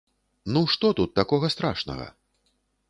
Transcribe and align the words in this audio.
Ну 0.55 0.63
што 0.73 0.91
тут 1.01 1.13
такога 1.21 1.47
страшнага? 1.57 2.13